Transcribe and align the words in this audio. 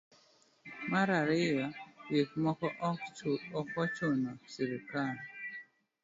mar 0.91 1.09
ariyo 1.21 1.65
gik 2.11 2.29
moko 2.43 2.67
ok 2.89 3.15
ochuno 3.83 4.31
srikal 4.51 5.17